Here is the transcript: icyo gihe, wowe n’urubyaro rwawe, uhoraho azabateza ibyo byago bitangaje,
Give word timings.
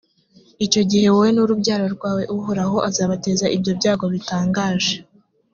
icyo 0.65 0.81
gihe, 0.89 1.05
wowe 1.13 1.29
n’urubyaro 1.35 1.85
rwawe, 1.95 2.23
uhoraho 2.37 2.77
azabateza 2.89 3.45
ibyo 3.55 3.71
byago 3.79 4.05
bitangaje, 4.13 4.95